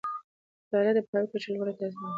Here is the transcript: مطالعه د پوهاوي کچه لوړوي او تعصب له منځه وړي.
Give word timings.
مطالعه 0.65 0.93
د 0.95 0.99
پوهاوي 1.07 1.27
کچه 1.31 1.47
لوړوي 1.53 1.71
او 1.71 1.77
تعصب 1.79 1.81
له 1.81 1.89
منځه 1.89 1.99
وړي. 2.05 2.09